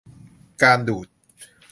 [0.63, 1.07] การดูด